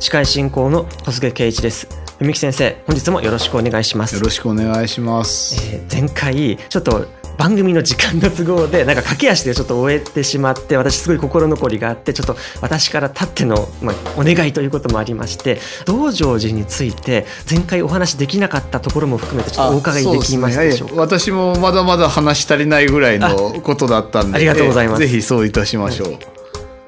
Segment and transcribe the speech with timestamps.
[0.00, 1.86] 司会進行の小菅圭一です。
[2.18, 4.14] 文幸先生本日もよろしくお願いします。
[4.14, 20.94] よろしくお願いします、えー前回ちょっと番組の時間の都合でなんか駆け足でちょっと終えてしまって私すごい心残りがあってちょっと私から立っての、まあ、お願いということもありまして道成寺について前回お話できなかったところも含めてちょっとお伺いできますでしょうか？
[20.94, 21.00] ね。
[21.00, 21.08] はい。
[21.08, 25.00] 私もまだまだ話し足りないぐらいのことだったんでありがとうございます。
[25.00, 26.18] ぜひそういたしましょう、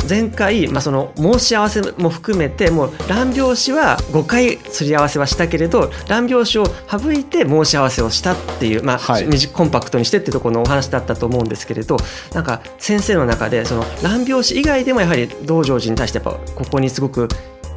[0.08, 11.96] 前回、まあ、その申し合わせも含めてもう乱拍子は5回すり合わせはしたけれど乱拍子を省いて申し合わせをしたっていう、まあはい短コンパクトにしてっていうところのお話だったと思うんですけれど
[12.34, 17.28] なんか先生の中でその乱拍子以外でもやはり道成寺に対してやっぱここにすごく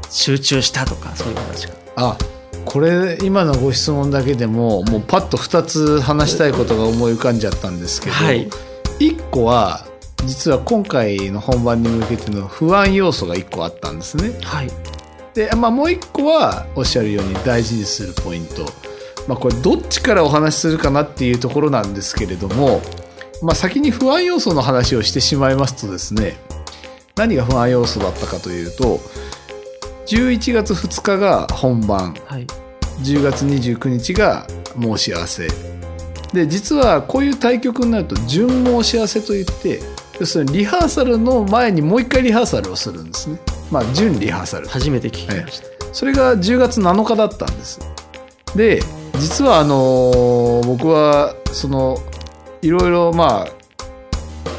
[0.10, 1.74] 集中したとかそういう話が。
[1.98, 2.18] あ
[2.66, 8.50] これ今のご質問だけでももうパッと2つ話したいことが思い浮かんじゃったんですけど、はい
[9.00, 9.86] 1個は
[10.26, 14.32] 実は今回の本番に向けての不安要素が1個あったんですね。
[14.44, 14.70] はい。
[15.34, 18.66] で、まあ、もう1個はおっしゃるように大事にするポイント、
[19.28, 22.82] まあ、これどっちからお話しするかなっていうところなんですけれども、
[23.42, 26.38] まあ、先に不安要素の話をしてしまいますとですね
[27.16, 29.00] 何が不安要素だったかというと
[30.08, 32.14] 11月2日が本番。
[32.26, 32.48] はい。
[33.02, 34.48] 10月29日が
[34.80, 35.48] 申し合わせ。
[36.34, 39.80] で実はこういう対局になると準申し合わせといって
[40.20, 43.40] 要するにリハーサルの前にもう一回リハーサルをするんですね。
[43.72, 44.68] まあ準リハーサル。
[44.68, 45.68] 初めて聞きました。
[45.92, 47.80] それが10月7日だったんです。
[48.56, 48.82] で
[49.20, 51.98] 実はあの僕はその
[52.62, 53.48] いろいろまあ、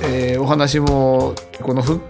[0.02, 2.00] えーお話もこの復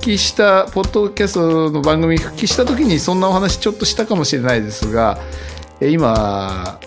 [0.00, 5.18] 帰したポッドキャストの番組に復帰した時にそんなお話ちょっとしたかもしれないですが
[5.80, 6.78] えー今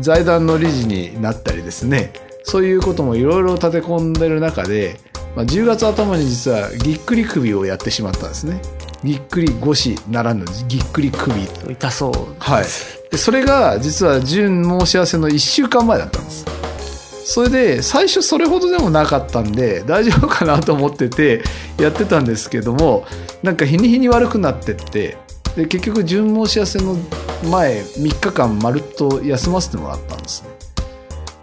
[0.00, 2.12] 財団の理事になったりですね
[2.44, 4.98] そういうこともいろいろ立て込んでる中で、
[5.36, 8.60] まあ、10月頭に実はぎっくり首をやってしまったんですね
[9.04, 11.32] ぎっくり腰ならぬぎっくり首
[11.72, 12.64] 痛そうはい。
[13.10, 16.44] でそれが実は準申し合わせの1週間前だったんです。
[17.24, 21.42] それで最初それほどでもなかったんで大丈夫かなと思ってて
[21.78, 23.06] やってたんですけども
[23.42, 25.16] なんか日に日に悪くなってって
[25.56, 26.96] で結局準申し合わせの
[27.50, 30.51] 前3日間まるっと休ませてもらったんですね。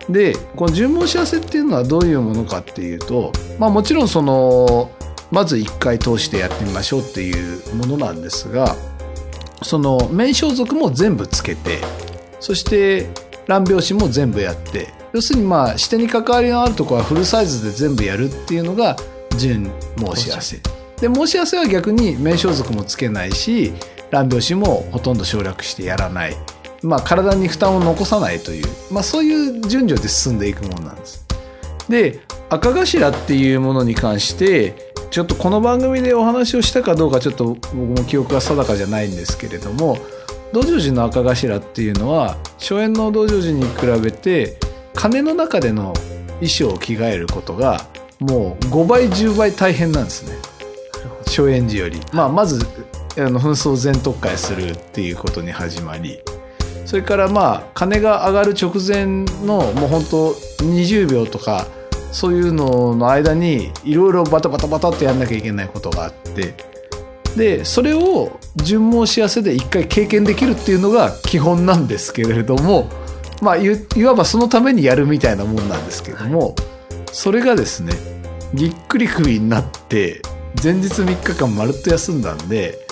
[0.09, 4.91] でこの準申し合わせっていうのはどういうものかっていうと、まあ、もちろんその
[5.31, 8.75] まず1回通してやってみましょうっていうものなんですが
[9.61, 11.79] その面装束も全部つけて
[12.39, 13.09] そして
[13.47, 18.95] 乱拍子も全部やって要するにまあ視点に関わりのあるところはフルサイズで全部やるっていうのが
[19.37, 20.57] 準申し合わせ。
[21.01, 23.73] で申し合わせは逆に面装束もつけないし
[24.11, 26.35] 乱拍子もほとんど省略してやらない。
[26.83, 31.25] まあ体に負担を残さないという、まあ、そういう順序で進んでいくものなんです。
[31.89, 32.19] で
[32.49, 39.97] 赤頭っていうものに関してちょっとこの番組でお話をしたかどうかちょっと僕も記憶が定かじゃないんですけれども
[40.53, 44.57] 道成寺の赤頭っていうのは初演の道成寺に比べて
[44.93, 45.93] 鐘の中での
[46.35, 47.87] 衣装を着替えることが
[48.19, 50.37] もう5倍10倍大変なんですね。
[51.25, 52.65] 初演時より、まあ、まず
[53.17, 56.19] あの紛争全特会するっていうことに始まり
[56.89, 59.05] それからまあ鐘が上がる直前
[59.45, 60.33] のもう本当
[60.63, 61.67] 20秒とか
[62.11, 66.55] そういうのの間にいろいろバタバタバタってやんなきゃいけないことがあって
[67.37, 72.89] でそれを順申し合わせで一回経験できるっていうのが基本なんですけれども
[73.39, 76.55] まあいいわばそのためにやるみたいなもんなんですけども、
[77.11, 77.93] それがですね
[78.55, 80.23] ぎっくり首になって
[80.63, 82.88] 前日3日間まるっと休んだんで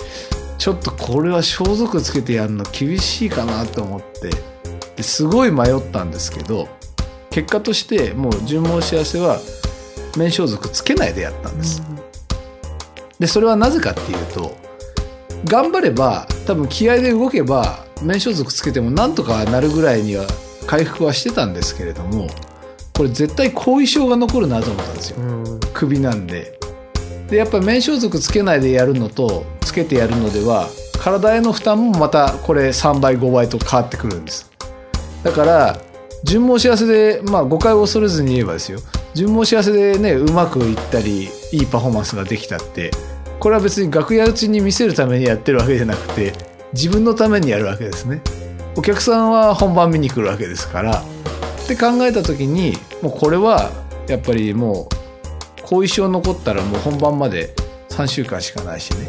[0.58, 4.58] ちょっとこれは装束つけてやるの厳しいかなと思って。
[4.98, 6.68] ですごい迷ったんですけど
[7.30, 9.38] 結果としてもう順申し合わせは
[10.16, 11.80] 面装束つけないでやったんです。
[13.20, 14.56] でそれはなぜかっていうと
[15.44, 20.26] 頑張れば多分気合で動けば面装束つけてもなんとかなるぐらいには
[20.66, 22.26] 回復はしてたんですけれども
[22.96, 25.20] これ絶対後遺症が残るなと思ったんですよ。
[25.20, 25.60] うん。
[25.72, 26.57] 首なんで
[27.28, 34.50] でやっぱ面装束つけないでやるのとつけてやるのでは体への負担もまたこれ3倍5倍と変わってくるんです。
[35.22, 35.80] だから
[36.24, 38.80] 順毛幸せでまあ誤解を恐れずに言えばですよ。
[39.14, 42.90] 順毛幸せでねうまくいったりいいパフォーマンスができたって
[43.38, 46.32] これは別に楽屋うちに見せるためにやってるわけじゃなくて
[46.72, 48.20] 自分のためにやるわけですね。
[48.76, 51.02] お客さんは本番見に来るわけですから。
[51.64, 52.72] って考えた時に
[53.02, 53.70] もうこれは
[54.08, 54.97] やっぱりもう
[55.68, 57.54] 後遺症残ったらもう本番まで
[57.90, 59.06] 3週間しかないしね。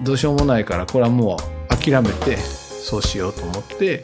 [0.00, 1.36] どうしようもないからこれはも
[1.70, 4.00] う諦めてそうしようと思って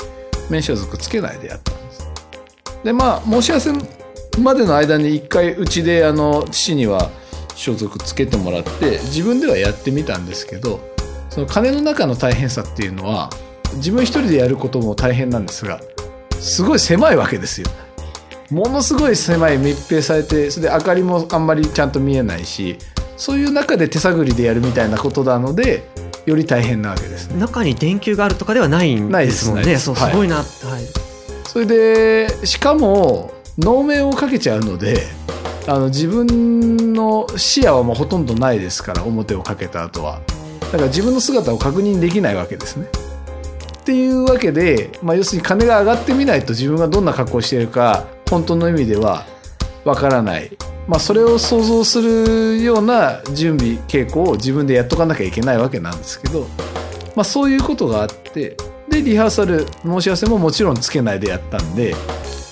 [0.51, 2.11] 面装束つけないでやったんです。
[2.83, 3.73] でまあ申し合わせ
[4.41, 7.11] までの間に一回うちであの父には
[7.55, 10.81] 装束つけてもらって自分ではやってみたんですけど
[11.31, 13.31] その鐘の中の大変さっていうのは
[13.75, 15.81] 自分一人でやることも大変なんですが
[16.41, 17.69] すごい狭いわけですよ。
[18.51, 22.79] ものすごい狭い密閉されてそれで明かりもあんまりちゃんと見えないし
[23.17, 25.83] そういう中で手探りでやるみたいなことなので
[26.25, 29.77] より大変なわけですね中に電球があるとかではないんですもんね。
[29.79, 30.37] そうすごいな。
[30.37, 30.45] はい。
[31.47, 35.03] それでしかも能面をかけちゃうので
[35.67, 40.21] あの自分の視野はもうほとんどないですから表をかけた後は
[40.61, 49.25] だから自分の姿を確認できないわけですねっていうわけで、まあ、要するに金が上がってみないと自分がどんな格好をしているか本当の意味では
[49.85, 56.47] わからない、まあ、それを想像するような準備稽古を自分でやっとかなきゃいけないわけなんですけど、
[57.17, 58.57] まあ、そういうことがあって
[58.89, 61.95] でリハーサル申し合わせももちろんつけないでやったんで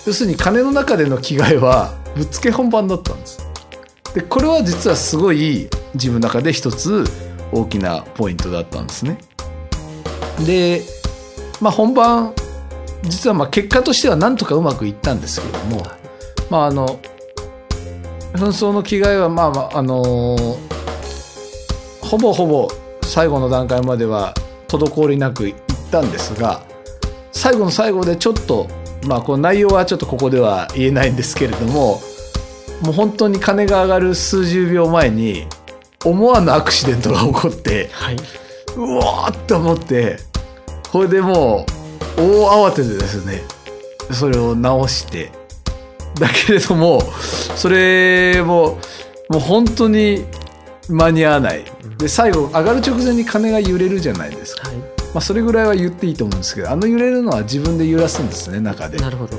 [0.07, 3.45] 要するに鐘の中での着替えはぶっつけ本番だったんです。
[4.15, 7.05] でこれは実はすごい自分の中で一つ
[7.53, 9.19] 大きなポイントだったんですね。
[10.47, 10.83] で
[11.61, 12.33] まあ本番
[13.09, 15.83] 実はまあ結果としてはなんとかうまくいったんですけども
[16.51, 17.01] まああの
[18.35, 20.77] 紛争の着替えはまあまああのー
[22.03, 22.69] ほぼほぼ
[23.03, 24.33] 最後の段階までは
[24.69, 25.55] 滞りなくいっ
[25.91, 26.63] たんですが
[27.33, 28.69] 最後の最後でちょっと
[29.09, 32.01] まあこの内容はちょっとここでは言えないんですけれども
[32.83, 35.47] もう本当に金が上がる数十秒前に
[36.05, 38.17] 思わぬアクシデントが起こってはい。
[38.77, 40.19] うわーって思って
[40.93, 41.76] これでもう
[42.17, 43.43] 大慌てでですね
[44.13, 45.31] それを直して。
[46.19, 47.03] だけれども
[47.57, 48.79] それも
[49.29, 50.25] もう本当に
[50.89, 51.65] 間に合わない。
[51.99, 54.77] で最後上がる直前に鐘が揺れるじゃないですか、はい。
[54.79, 54.85] ま
[55.17, 58.99] あ、それぐらいは言っていいと思うんですけどあの揺れるのは自分で揺らすんですね中で。
[58.99, 59.37] なるほど。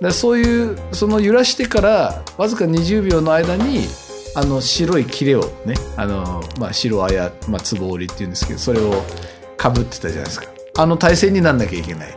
[0.00, 3.86] でそういうその揺らしてからわずか20秒の間に
[4.34, 9.02] あの白い切れをねあの、まあ、白あや、まあ、つぼ折りっていうんですけどそれを
[9.56, 12.08] かぶってたじゃないですかあの体勢になんなきゃいけない。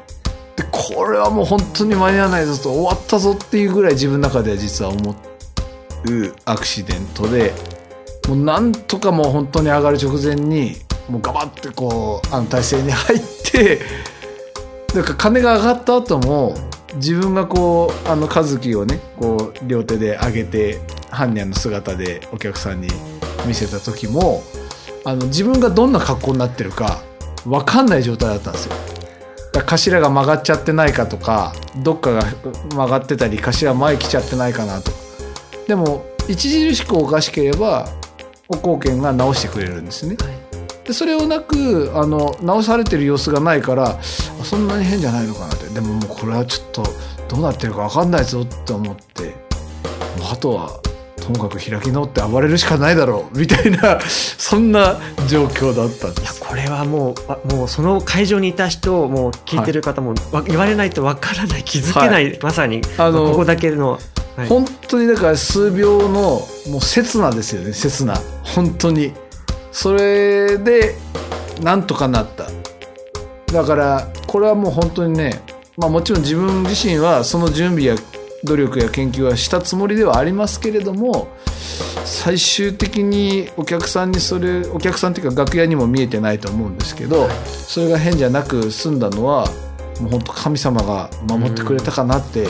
[0.56, 5.16] でこれはもう本当に間に合わないぞと終わったぞっていうぐらい自分の中では実は思う。
[6.46, 7.54] アクシデントで
[8.28, 10.76] もうなんとかもう本当に上がる直前に
[11.10, 13.80] もうガバッてこうあの体勢に入って
[14.94, 16.56] だか金が上がった後も
[16.96, 20.80] 自分がこうあの和樹をねこう両手で上げて
[21.12, 22.88] 般若の姿でお客さんに
[23.46, 24.44] 見せた時も
[25.06, 27.02] あの自分がどんな格好になってるか
[27.46, 28.76] 分かんない状態だったんですよ。
[29.54, 32.24] だ頭が曲がっちゃってないかとかどっかが
[32.70, 34.98] 曲がってたり頭前来ちゃってないかなとか
[35.68, 37.90] でも著しくおかしければ
[38.48, 40.16] お貢献が直してくれるんですね。
[40.20, 40.88] はい。
[40.88, 44.04] でそれをなくあの直されてる様子がないからあ
[44.44, 46.84] そんなに変じゃないのかなってでももうこれはちょっと
[47.30, 49.34] どうなってるか分かんないぞって思って
[50.32, 50.80] あとは
[51.22, 56.42] ともかく開き直って暴れるしかないだろうみたいな そんな状況だったんでいやす。
[56.42, 64.00] これはもうわもうその会場にいた人もう聞いてる方も、わ言われないとわからない気づけない、まさにあのここだけの、
[64.36, 64.48] はい。
[64.48, 66.10] 本当にだから数秒の
[66.68, 68.20] もう刹那ですよね刹那。
[68.44, 69.14] 本当に。
[69.72, 70.96] それで
[71.62, 72.48] なんとかなった。
[73.54, 75.42] だからこれはもう本当にね
[75.78, 77.96] まあもちろん自分自身はその準備や
[78.44, 81.28] 努力や研究はしたつもりではありますけれども
[82.04, 89.46] 最終的にお客さんにそれお客さんっていうか楽屋にも見えてないと思うんですけどそれが変じゃなく済んだのは
[90.00, 92.48] もう本当神様が守ってくれたかなって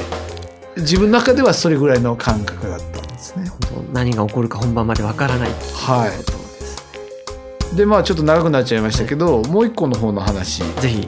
[0.78, 3.50] 自分の中ではそれぐらいの感覚だったんですね。
[3.50, 6.86] 本当何が起こるか本番までわからないいうことです、
[7.74, 7.76] い。
[7.76, 10.64] でまあちょっと長くなっちゃいましたけど、もう一個の方の話。
[10.80, 11.06] ぜひ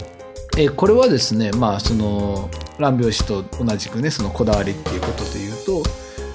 [0.58, 5.90] えこれはですねまあその乱拍子と同じくねそのこだわりっていうことで言うと、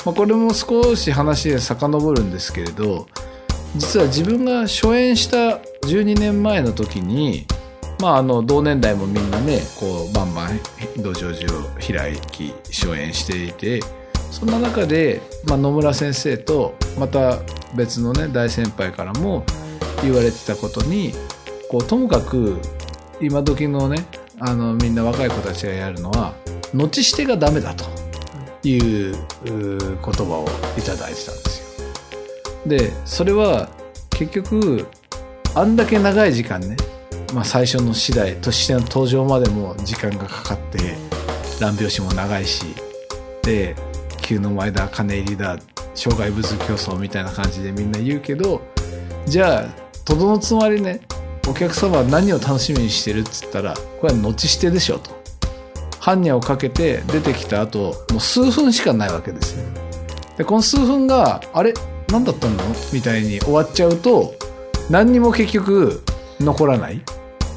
[0.05, 3.07] まあ、これも少し話で遡るんですけれど
[3.77, 7.47] 実は自分が初演した12年前の時に
[8.01, 10.61] まあ、あの同年代もみんなねこうバンバン
[11.03, 13.81] 道場寺を開き初演していて
[14.31, 17.41] そんな中で、まあ、野村先生とまた
[17.75, 19.45] 別のね大先輩からも
[20.03, 21.13] 言われてたことに
[21.69, 22.61] こうともかく
[23.21, 24.07] 今時のね
[24.41, 26.35] あのみんな若い子たちがやるのは
[26.73, 27.85] 後してがダメだと
[28.67, 29.13] いう
[29.45, 30.49] 言葉を
[30.79, 32.67] いただいてたんですよ。
[32.67, 33.69] でそれは
[34.11, 34.87] 結局
[35.55, 36.77] あんだけ長い時間ね
[37.35, 40.97] まあ、最初の次第としての登場までも時間がかかって
[41.61, 42.65] 乱拍子も長いし
[43.43, 43.77] で
[44.23, 45.59] 急の前だ金入りだ
[45.95, 48.63] 障害物競争みたいな感じでみんな言うけど
[49.27, 49.69] じゃあ
[50.05, 51.01] とどのつまりね
[51.49, 55.17] お客様は何を楽しみにしてるっつったらこれは後してでしょと。
[56.01, 59.65] 般若をかけて出てきた後もう数分しかないわけですよ。
[60.37, 61.75] でこの数分があれ
[62.09, 62.55] 何だったの？
[62.93, 64.35] みたいに終わっちゃうと
[64.89, 66.03] 何にも結局
[66.41, 67.03] 残らない。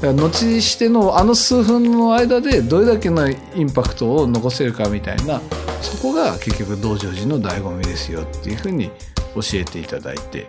[0.00, 5.40] から後してのあの数分の間でどれだけのインパクトを残せるかみたいな
[5.80, 8.90] そこが結局道成寺の醍醐味ですよっていうふうに
[9.34, 10.46] 教えていただいて。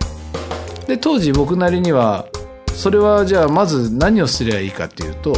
[0.87, 2.25] で当時僕なりには
[2.73, 5.33] それはじゃあまず何をすりゃいいかっていうと、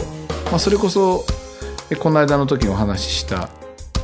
[0.46, 1.26] まあ、それこそ
[2.00, 3.50] この間の時にお話しした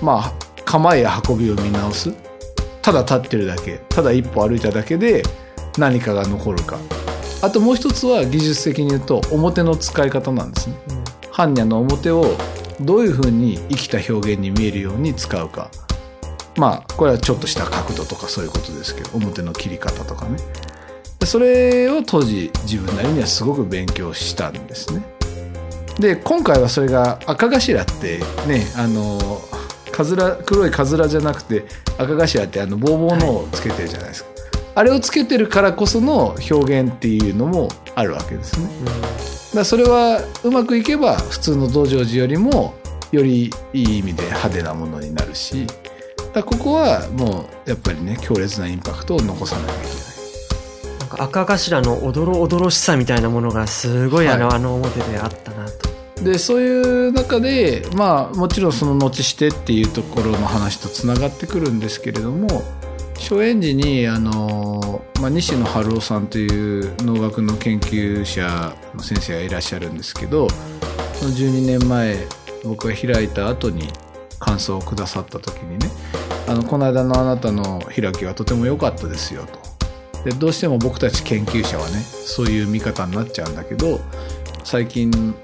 [0.02, 0.34] まあ
[0.66, 2.14] 構えや運びを見直す
[2.82, 5.24] ただ立ってるだけただ一歩歩いただけで
[5.78, 6.78] 何かが残るか
[7.42, 10.76] あともう一つは技術的に言うと表の使い方なんですね。
[11.32, 12.38] 般若の表を
[12.80, 15.72] どういうふうに生きた表現に見えるように使うか。
[16.58, 20.38] まあこれはちょっとした角度とかそういうことですけど表の切り方とかね。
[21.32, 25.02] それを当時自分なりにはすごく勉強したんですね。
[25.98, 28.20] で今回はそれが赤頭って
[28.50, 29.18] ねあの
[29.94, 31.64] かずら黒いかずらじゃなくて
[31.98, 34.30] 赤頭ってあのボーボーのをつけてるじゃないですか。
[34.76, 38.68] あれをつけてるからこその表現っていうのもあるわけですね。
[39.56, 42.74] だそれはうまくいけば普通の道成寺よりも
[43.14, 45.66] よりいい意味で派手なものになるし
[46.34, 50.11] だここはもうやっぱりね強烈なインパクトを残さなきゃいけない。
[51.12, 55.92] か赤頭のおどろおどろしさみたいなものがすごいあのはい、あの表であったなと。
[56.24, 62.48] でそういう中でまあもちろんその後してっていうところの話とつながってくるんですけれども
[63.18, 70.48] 初演時にあの、まあ、西野晴夫さんという農学の研究者の先生がいらっしゃるんですけど
[71.14, 72.18] その12年前
[72.64, 73.90] 僕が開いた後に
[74.40, 75.90] 感想をくださった時にね
[76.48, 79.61] あのこの間のあなたの開きはとても良かったですよと
[80.24, 84.00] でどうしても僕たち研究者はねそういう見方になっちゃうんだけど
[84.64, 85.36] 最近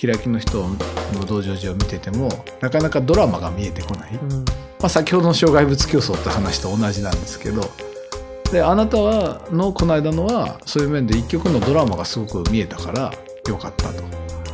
[0.00, 2.28] 開きの人の道場寺を見てても
[2.60, 4.30] なかなかドラマが見えてこない、うん。
[4.30, 4.44] ま
[4.82, 7.62] あ、先ほどの障害物競争って話と同じなんですけど
[8.50, 13.12] であなたはのこの間のはそういう面で一曲のドラマがすごく見えたから
[13.48, 14.02] よかったと。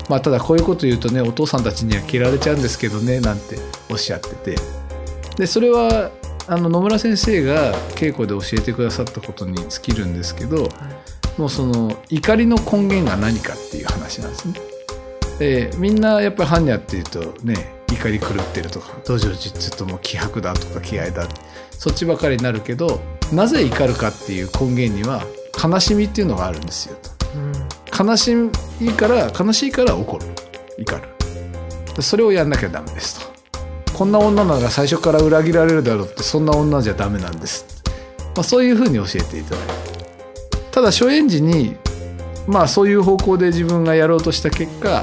[0.09, 3.59] まあ、ただこういうこと言うとねお父さんたちには嫌われちゃうんですけどねなんて
[3.91, 4.57] おっしゃってて。
[5.37, 6.11] でそれは
[6.49, 10.71] あの野村先生が稽古で教えてくださったことに尽きるんですけど、
[11.37, 14.55] もうその怒りの根源が何かっていう話なんですね。
[15.39, 17.55] でみんなやっぱり般若っていうとね
[17.93, 21.29] 怒り狂ってるとか道場実とも気迫だとか気合だ
[21.71, 23.01] そっちばかりになるけど
[23.33, 25.23] なぜ怒るかっていう根源には
[25.63, 27.11] 悲しみっていうのがあるんですよと、
[28.01, 28.33] うん、悲し
[28.81, 30.27] いから悲しいから怒る。
[30.79, 32.03] 怒る。
[32.03, 33.38] それをやんなきゃダメですと。
[33.99, 37.83] こんな女なら最初から裏切られるだろうってそんな女じゃダメなんです、
[38.37, 41.77] まあ、そういうふうに教えていただいてただ初演時に
[42.47, 45.03] まあそういう方向で自分がやろうとした結果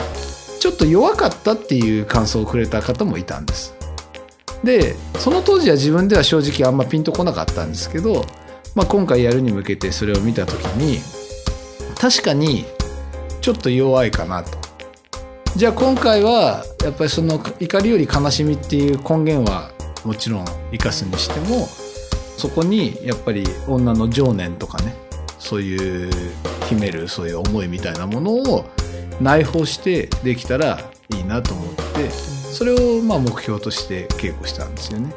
[0.62, 3.76] ちょっと弱かったっていう感想をくれた方もいたんです。
[4.64, 8.26] でその当時は自分では正直あんまピンとこなかったんですけど、
[8.76, 11.00] まあ、今回やるに向けてそれを見た時に
[12.00, 12.64] 確かに
[13.42, 14.65] ちょっと弱いかなと。
[15.56, 19.72] じゃあ今回はやっぱりその怒りより悲しみっていう根源は
[20.04, 21.66] もちろん生かすにしても
[22.38, 24.94] そこにやっぱり女の情念とかね
[25.40, 26.12] そういう
[26.68, 28.66] 秘めるそういう思いみたいなものを
[29.22, 30.78] 内包してできたら
[31.14, 35.14] いいなと思ってそれをまあ目標として稽古したんですよね。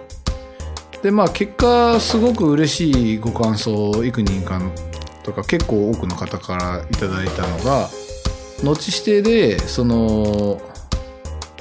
[1.02, 4.60] でまあ結果すごく嬉しいご感想を幾人か
[5.24, 7.88] とか結構多くの方からいただいたのが
[8.62, 10.60] 後指定でその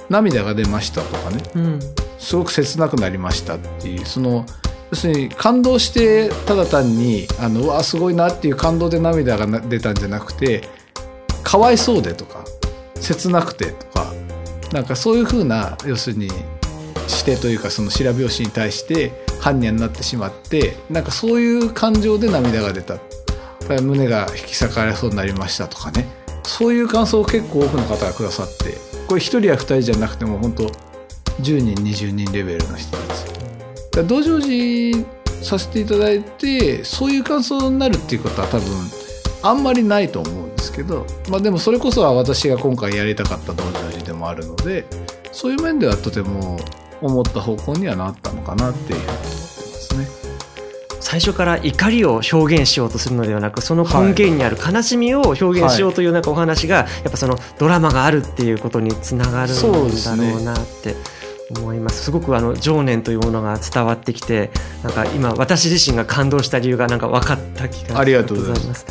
[0.09, 1.79] 涙が出ましたとかね、うん、
[2.17, 4.05] すごく切なくなりましたっていう。
[4.05, 4.45] その
[4.89, 10.69] 要するに感動してただ単にあのうわすごいなっていう感動で涙が出たんじゃなくて
[11.43, 12.45] かわいそうでとか
[12.95, 14.13] 切なくてとか
[14.71, 16.29] なんかそういうふうな要するに
[17.09, 19.11] 指定というかその白拍子に対して
[19.41, 22.97] 般若になってしまってなんかそういう感情で涙が出た。
[23.81, 26.07] 胸が引き裂かれそうになりましたとかね
[26.47, 28.77] そういう感想を結構多くの方がくださって
[29.07, 33.41] これ1人や2人じゃなくても本当10人20人レベルの人たちだか
[33.97, 35.05] ら道場寺
[35.43, 38.65] させていただいてそういう感想になるっていうことは多分
[39.43, 44.85] あんまりないと思うんですけど、まあ、でもそれこそは私が今回やりたかった道場寺でもあるので
[45.31, 46.57] そういう面ではとても
[47.01, 49.36] 思った方向にはなったのかなっていう。
[51.09, 59.61] 最初から怒りを表現しようとするのではなくその根源にある悲しみを表現しようというなんかお話がやっぱそのドラマがあるっていうことにつながるんだ
[60.17, 60.95] ろうなって
[61.57, 62.03] 思います。
[62.03, 64.51] すごくあの情念というものが伝わってきて
[64.83, 68.85] なんか今私自身が感動した理由がなんか分かった気がありがとうございます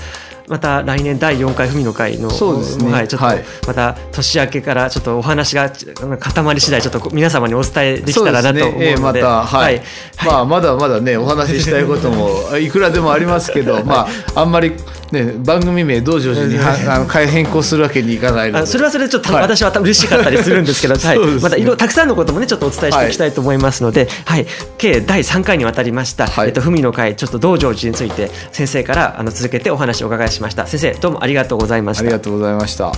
[0.48, 2.92] また来年第4回文の会のそうですね。
[2.92, 3.44] はい、ちょっとはい。
[3.66, 5.70] また年明けからちょっとお話が
[6.18, 8.86] 固まり次第ちょっと皆様にお伝えできたらなと思うので。
[8.86, 9.82] ええまた、はい。
[10.24, 14.72] まあ、まだまだねお話ししたいこともいくらでもありますけど、 まあ、あんまり、
[15.12, 18.64] ね、番組名道場寺にはあの変え変更するわけにいかないので。
[18.64, 19.42] あそれはそれでちょっとはい。
[19.42, 21.18] 私は嬉しかったりするんですけど、はい。
[21.40, 24.46] またいろたくさんのこともねちょっとお伝えしていきたいと思いますので、はい。
[24.78, 26.48] 計第3回にわたりました、はい。
[26.48, 30.66] えっと文の会ちょっと道成寺について先生からあの続けてお話をお伺いしました。
[30.66, 32.02] 先生どうもありがとうございました。
[32.02, 32.92] ありがとうございました。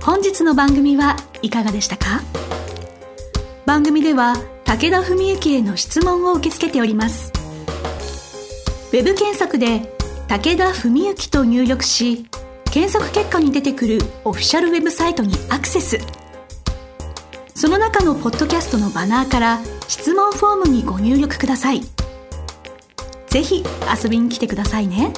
[0.00, 2.22] 本日の番組はいかがでしたか？
[3.64, 4.34] 番組では
[4.64, 7.32] 武田文幸への質問を受け付けております
[8.92, 9.90] ウェブ検索で
[10.28, 12.26] 「武田文幸」と入力し
[12.70, 15.98] 検索結果に出てくるオフィシャルウェブサイトにアクセス。
[17.54, 21.82] その中のポッドキャストのバナーから質問フォームにご入力ください。
[23.28, 23.64] ぜひ
[24.02, 25.12] 遊びに来てくださいね。